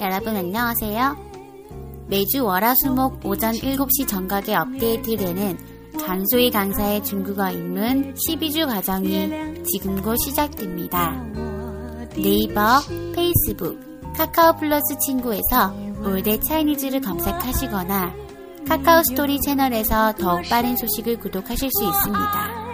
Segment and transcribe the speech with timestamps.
[0.00, 1.16] 여러분 안녕하세요.
[2.08, 5.56] 매주 월화수목 오전 7시 정각에 업데이트되는
[6.04, 9.30] 간소희 강사의 중국어 입문 12주 과정이
[9.64, 11.12] 지금 곧 시작됩니다.
[12.16, 12.80] 네이버,
[13.14, 13.78] 페이스북,
[14.16, 15.72] 카카오 플러스 친구에서
[16.04, 18.14] 올드 차이니즈를 검색하시거나
[18.68, 22.64] 카카오 스토리 채널에서 더욱 빠른 소식을 구독하실 수 있습니다.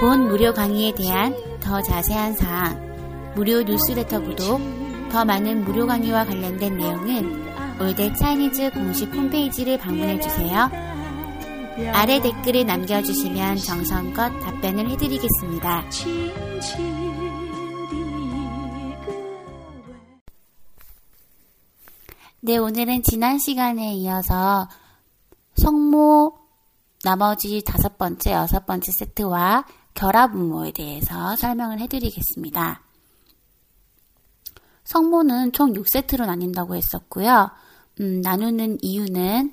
[0.00, 6.76] 본 무료 강의에 대한 더 자세한 사항, 무료 뉴스레터 구독, 더 많은 무료 강의와 관련된
[6.76, 7.48] 내용은
[7.80, 10.88] 올댓 차이니즈 공식 홈페이지를 방문해주세요.
[11.92, 15.84] 아래 댓글을 남겨주시면 정성껏 답변을 해드리겠습니다.
[22.40, 24.68] 네, 오늘은 지난 시간에 이어서
[25.56, 26.38] 성모
[27.04, 32.87] 나머지 다섯 번째, 여섯 번째 세트와 결합음모에 대해서 설명을 해드리겠습니다.
[34.88, 37.50] 성모는 총 6세트로 나뉜다고 했었고요.
[38.00, 39.52] 음, 나누는 이유는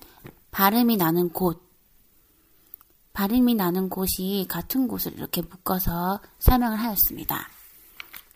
[0.52, 1.62] 발음이 나는 곳,
[3.12, 7.50] 발음이 나는 곳이 같은 곳을 이렇게 묶어서 설명을 하였습니다.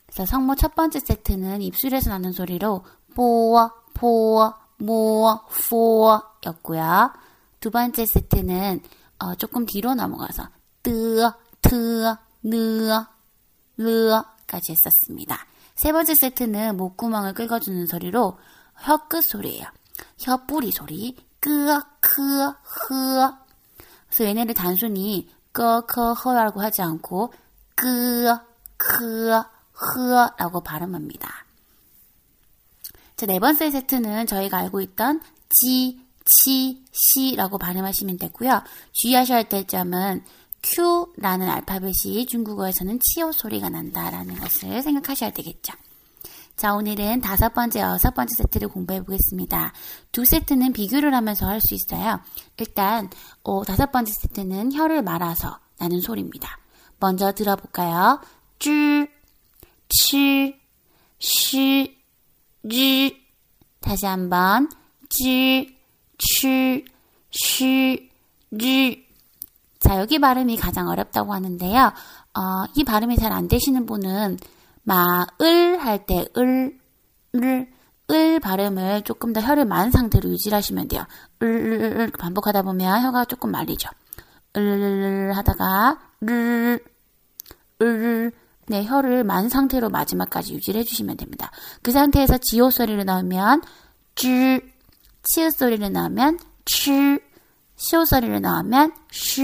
[0.07, 2.83] 그래서 성모 첫 번째 세트는 입술에서 나는 소리로
[3.15, 5.39] 뽀, 포, 모,
[5.69, 7.13] 포 였고요.
[7.61, 8.81] 두 번째 세트는
[9.19, 10.49] 어, 조금 뒤로 넘어가서
[10.83, 12.89] 뜨, 트, 느,
[13.77, 15.48] 르까지 했었습니다.
[15.79, 18.37] 세 번째 세트는 목구멍을 긁어주는 소리로
[18.81, 19.65] 혀끝 소리예요.
[20.19, 23.33] 혀 뿌리 소리, 끄, 크, 흐.
[24.07, 27.31] 그래서 얘네를 단순히 끄, 크, 흐라고 하지 않고
[27.75, 28.35] 끄,
[28.75, 31.45] 크, 흐라고 발음합니다.
[33.15, 38.63] 자, 네 번째 세트는 저희가 알고 있던 지, 치, 시라고 발음하시면 되고요.
[38.91, 40.25] 주의하셔야 될 점은
[40.61, 45.73] Q라는 알파벳이 중국어에서는 치오 소리가 난다라는 것을 생각하셔야 되겠죠.
[46.55, 49.71] 자, 오늘은 다섯 번째, 여섯 번째 세트를 공부해 보겠습니다.
[50.11, 52.19] 두 세트는 비교를 하면서 할 수 있어요.
[52.57, 53.09] 일단,
[53.43, 56.59] 어, 다섯 번째 세트는 혀를 말아서 나는 소리입니다.
[56.99, 58.19] 먼저 들어볼까요?
[58.59, 59.07] 쭈,
[59.87, 60.59] 치,
[61.17, 61.97] 시,
[62.69, 63.25] 지.
[63.79, 64.69] 다시 한번,
[65.09, 65.77] 지,
[66.17, 66.83] 치,
[67.31, 68.09] 시,
[68.59, 69.08] 지.
[69.79, 71.93] 자, 여기 발음이 가장 어렵다고 하는데요.
[72.35, 74.37] 어, 이 발음이 잘 안 되시는 분은
[74.83, 76.77] 마을 할 때 을,
[77.35, 77.67] 을,
[78.11, 81.05] 을 발음을 조금 더 혀를 만 상태로 유지하시면 돼요.
[81.43, 83.89] 을, 을, 을, 을 반복하다 보면 혀가 조금 말리죠.
[84.57, 86.79] 을, 을, 하다가 를,
[87.81, 88.31] 을,
[88.67, 91.51] 네, 혀를 만 상태로 마지막까지 유지를 해주시면 됩니다.
[91.81, 93.61] 그 상태에서 지오 소리를 넣으면
[94.15, 94.59] 쥐,
[95.23, 97.19] 치읓 소리를 넣으면 치,
[97.79, 99.41] 시오 소리를 넣으면 시,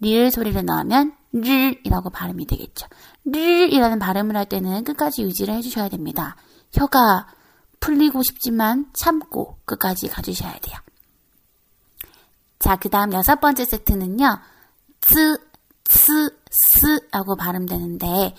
[0.00, 2.86] 리을 소리를 넣으면 르이라고 발음이 되겠죠.
[3.26, 6.36] 르이라는 발음을 할 때는 끝까지 유지를 해주셔야 됩니다.
[6.72, 7.28] 혀가
[7.78, 10.78] 풀리고 싶지만 참고 끝까지 가주셔야 돼요.
[12.58, 14.40] 자, 그 다음 여섯 번째 세트는요.
[15.02, 15.36] 츠,
[15.84, 18.34] 스, 스라고 발음되는데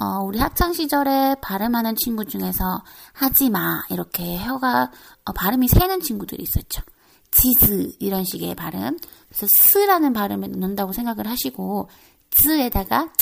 [0.00, 2.82] 어, 우리 학창 시절에 발음하는 친구 중에서
[3.12, 4.90] 하지 마 이렇게 혀가
[5.26, 6.82] 어, 발음이 새는 친구들이 있었죠.
[7.30, 8.98] 지즈 이런 식의 발음.
[9.28, 11.88] 그래서 스라는 발음을 넣는다고 생각을 하시고
[12.30, 13.12] 즈에다가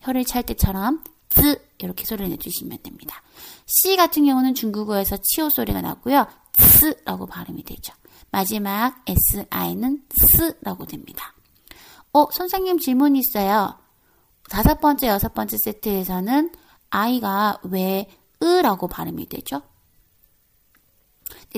[0.00, 3.22] 혀를 찰 때처럼 즈 이렇게 소리를 내주시면 됩니다.
[3.66, 6.26] C 같은 경우는 중국어에서 치오 소리가 나고요.
[6.54, 7.92] 스라고 발음이 되죠.
[8.30, 11.34] 마지막 SI는 스라고 됩니다.
[12.12, 13.78] 어, 선생님 질문이 있어요.
[14.48, 16.52] 다섯 번째, 여섯 번째 세트에서는
[16.90, 18.08] I가 왜
[18.42, 19.62] 으라고 발음이 되죠?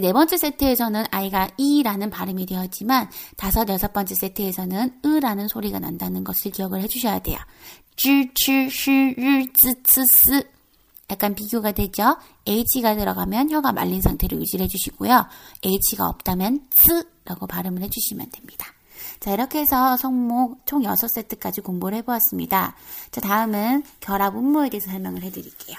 [0.00, 6.50] 네 번째 세트에서는 I가 이라는 발음이 되었지만 다섯, 여섯 번째 세트에서는 으라는 소리가 난다는 것을
[6.50, 7.38] 기억을 해주셔야 돼요.
[7.96, 10.48] 쯔, 츠, 시, 르, 쯔, 츠, 스.
[11.10, 12.16] 약간 비교가 되죠?
[12.46, 15.26] H가 들어가면 혀가 말린 상태로 유지를 해주시고요.
[15.62, 18.66] H가 없다면 스라고 발음을 해주시면 됩니다.
[19.20, 22.76] 자, 이렇게 해서 성목 총 6세트까지 공부를 해보았습니다.
[23.10, 25.76] 자, 다음은 결합 음모에 대해서 설명을 해드릴게요.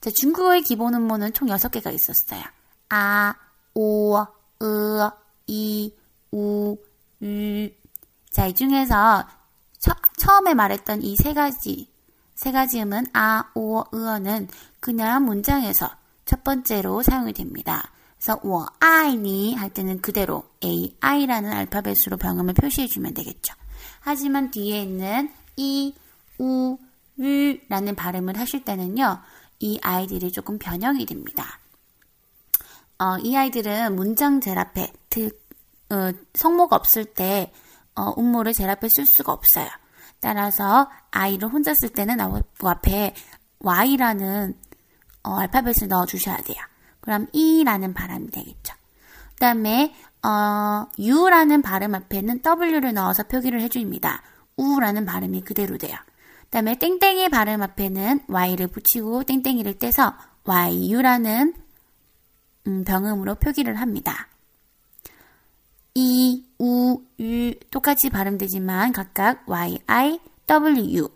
[0.00, 2.42] 자, 중국어의 기본 음모는 총 6개가 있었어요.
[2.89, 3.33] 아,
[3.73, 4.17] 오,
[4.61, 5.09] 으,
[5.47, 5.93] 이,
[6.31, 6.77] 우,
[7.21, 7.69] 음.
[8.29, 9.25] 자, 이 중에서
[9.79, 11.89] 처, 처음에 말했던 이 세 가지,
[12.35, 14.47] 세 가지 음은 아, 오, 으어는
[14.79, 15.89] 그냥 문장에서
[16.25, 17.91] 첫 번째로 사용이 됩니다.
[18.17, 23.53] 그래서 我爱你할 때는 그대로 A, I라는 알파벳으로 병음을 표시해주면 되겠죠.
[23.99, 25.95] 하지만 뒤에 있는 이,
[26.39, 26.77] 우,
[27.17, 29.19] 르라는 발음을 하실 때는요,
[29.59, 31.59] 이 아이들이 조금 변형이 됩니다.
[32.98, 35.30] 어, 이 아이들은 문장 젤 앞에, 드,
[35.90, 37.52] 어, 성모가 없을 때,
[37.94, 39.68] 어, 음모를 젤 앞에 쓸 수가 없어요.
[40.20, 43.14] 따라서 아이를 혼자 쓸 때는 앞에
[43.60, 44.54] Y라는
[45.22, 46.56] 어, 알파벳을 넣어 주셔야 돼요.
[47.00, 48.74] 그럼 E라는 발음이 되겠죠.
[49.30, 54.22] 그 다음에 어, U라는 발음 앞에는 W를 넣어서 표기를 해줍니다.
[54.56, 55.96] 우라는 발음이 그대로 돼요.
[56.44, 60.14] 그 다음에 땡땡이 발음 앞에는 Y를 붙이고 땡땡이를 떼서
[60.44, 61.65] YU라는 음,
[62.84, 64.28] 병음으로 표기를 합니다.
[65.94, 71.08] 이, 우, 유 똑같이 발음되지만 각각 Y, I, W,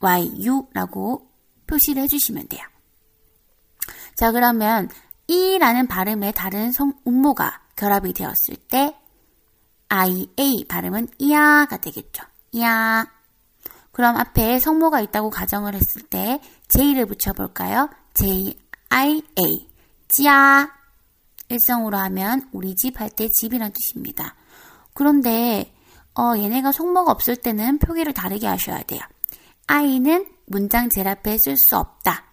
[0.00, 1.30] Y, U라고
[1.66, 2.62] 표시를 해주시면 돼요.
[4.14, 4.90] 자, 그러면
[5.28, 8.94] 이라는 발음의 다른 성, 음모가 결합이 되었을 때
[9.88, 12.24] I, A 발음은 이야가 되겠죠.
[12.52, 13.06] 이야.
[13.92, 17.88] 그럼 앞에 성모가 있다고 가정을 했을 때 J를 붙여볼까요?
[18.12, 18.58] J,
[18.90, 19.75] I, A.
[20.08, 20.70] 지야.
[21.48, 24.34] 일성으로 하면 우리 집 할 때 집이란 뜻입니다.
[24.94, 25.72] 그런데
[26.18, 29.00] 어, 얘네가 성모가 없을 때는 표기를 다르게 하셔야 돼요.
[29.68, 32.24] I는 문장 제 앞에 쓸 수 없다.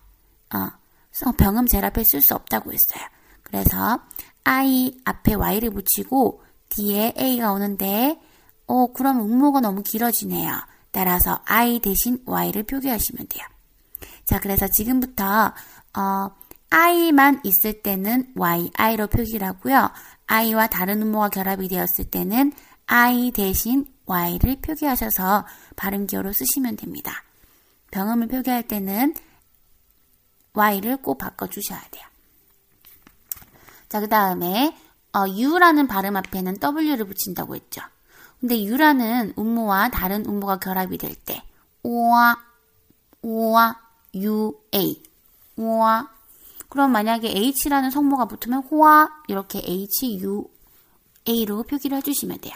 [0.53, 3.07] 어, 병음 제 앞에 쓸 수 없다고 했어요.
[3.43, 3.99] 그래서
[4.45, 8.19] I 앞에 Y를 붙이고 뒤에 A가 오는데
[8.67, 10.51] 어, 그럼 음모가 너무 길어지네요.
[10.91, 13.45] 따라서 I 대신 Y를 표기하시면 돼요.
[14.25, 15.53] 자, 그래서 지금부터
[15.95, 16.29] 어,
[16.75, 19.91] I만 있을 때는 Y, I로 표기를 하고요.
[20.25, 22.51] I와 다른 음모가 결합이 되었을 때는
[22.87, 27.23] I 대신 Y를 표기하셔서 발음 기호로 쓰시면 됩니다.
[27.91, 29.13] 병음을 표기할 때는
[30.53, 32.03] Y를 꼭 바꿔주셔야 돼요.
[33.87, 34.75] 자, 그 다음에
[35.13, 37.83] 어, U라는 발음 앞에는 W를 붙인다고 했죠.
[38.39, 41.43] 근데 U라는 음모와 다른 음모가 결합이 될 때,
[41.83, 42.35] 오와,
[43.21, 43.79] 오와,
[44.15, 45.03] U, A,
[45.55, 46.22] 오와.
[46.73, 50.49] 그럼 만약에 H라는 성모가 붙으면 호와, 이렇게 H, U,
[51.29, 52.55] A로 표기를 해주시면 돼요.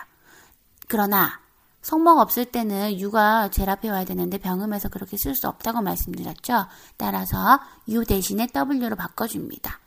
[0.88, 1.40] 그러나
[1.84, 6.66] 성모가 없을 때는 U가 제일 앞에 와야 되는데 병음에서 그렇게 쓸 수 없다고 말씀드렸죠.
[6.98, 7.60] 따라서
[7.90, 9.80] U 대신에 W로 바꿔줍니다.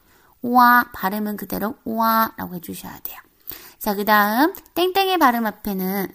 [0.42, 3.18] 우와 발음은 그대로 우와라고 해주셔야 돼요.
[3.80, 6.06] 자, 그 다음 땡땡의 발음 앞에는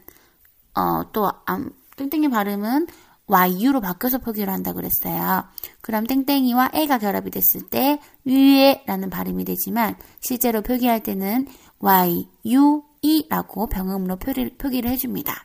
[0.76, 2.88] 어, 또 음, 땡땡의 발음은
[3.28, 5.46] YU로 바꿔서 표기를 한다고 그랬어요.
[5.82, 11.48] 그럼 땡땡이와 A가 결합이 됐을 때 위에라는 발음이 되지만 실제로 표기할 때는
[11.80, 15.44] YUE라고 병음으로 표기를, 표기를 해줍니다.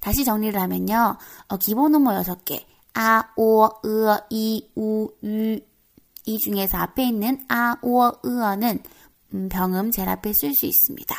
[0.00, 1.18] 다시 정리를 하면요.
[1.48, 2.64] 어, 기본 음모 6개.
[2.94, 5.60] 아, 오, 으, 이, 우, 유,
[6.26, 8.82] 이 중에서 앞에 있는 아, 오, 으어는
[9.34, 11.14] 음, 병음 제 앞에 쓸 수 있습니다.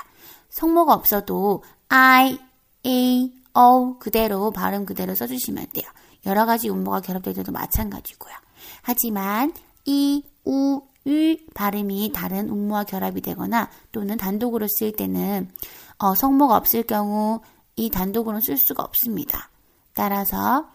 [0.50, 2.40] 성모가 없어도 I,
[2.86, 5.86] A, O 그대로 발음 그대로 써주시면 돼요.
[6.26, 8.34] 여러 가지 음모가 결합될 때도 마찬가지고요.
[8.82, 9.54] 하지만
[9.86, 15.52] 이, 우, 유 발음이 다른 음모와 결합이 되거나 또는 단독으로 쓸 때는
[15.98, 17.42] 어, 성모가 없을 경우
[17.76, 19.50] 이 단독으로는 쓸 수가 없습니다.
[19.94, 20.70] 따라서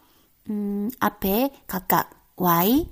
[0.51, 2.89] 음, 앞에 각각 y,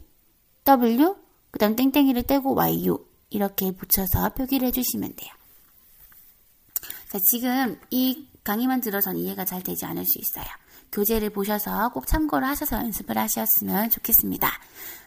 [0.64, 1.16] w,
[1.50, 5.30] 그 다음 땡땡이를 떼고 yu 이렇게 붙여서 표기를 해주시면 돼요.
[7.10, 10.44] 자, 지금 이 강의만 들어선 이해가 잘 되지 않을 수 있어요.
[10.92, 14.50] 교재를 보셔서 꼭 참고를 하셔서 연습을 하셨으면 좋겠습니다.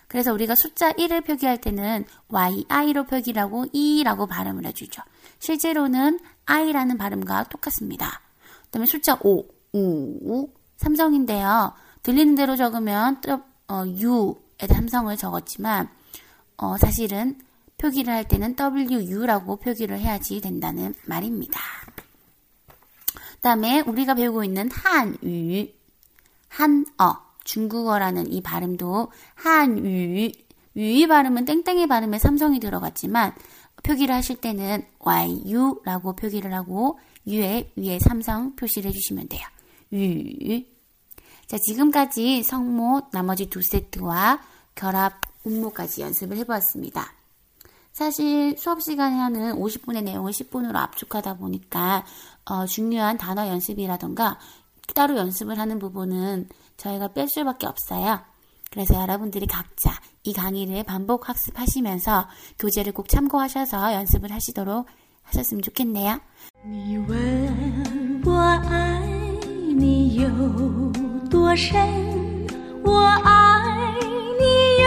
[0.07, 5.01] 그래서 우리가 숫자 1을 표기할 때는 yi로 표기를 하고 e라고 발음을 해주죠.
[5.39, 8.21] 실제로는 i라는 발음과 똑같습니다.
[8.63, 11.73] 그 다음에 숫자 5, 우, 삼성인데요.
[12.03, 13.21] 들리는 대로 적으면
[13.67, 15.89] 어, U에 삼성을 적었지만
[16.57, 17.37] 어, 사실은
[17.77, 21.59] 표기를 할 때는 WU라고 표기를 해야지 된다는 말입니다.
[23.47, 25.69] 그 다음에 우리가 배우고 있는 한유,
[26.49, 30.31] 한어, 중국어라는 이 발음도 한유,
[30.75, 33.33] 유의 발음은 땡땡의 발음에 삼성이 들어갔지만
[33.83, 39.47] 표기를 하실 때는 YU라고 표기를 하고 유에 위에 삼성 표시를 해주시면 돼요.
[39.93, 40.63] 유.
[41.45, 44.41] 자, 지금까지 성모 나머지 두 세트와
[44.75, 47.13] 결합 음모까지 연습을 해보았습니다.
[47.96, 52.04] 사실 수업 시간에 하는 50분의 내용을 10분으로 압축하다 보니까
[52.44, 54.38] 어, 중요한 단어 연습이라던가
[54.94, 58.20] 따로 연습을 하는 부분은 저희가 뺄 수밖에 없어요.
[58.70, 59.92] 그래서 여러분들이 각자
[60.22, 62.28] 이 강의를 반복 학습하시면서
[62.58, 64.86] 교재를 꼭 참고하셔서 연습을 하시도록
[65.24, 66.18] 하셨으면 좋겠네요.
[66.64, 69.00] 你问我爱
[69.76, 70.28] 你有
[71.28, 72.46] 多深，
[72.84, 73.92] 我爱
[74.38, 74.85] 你有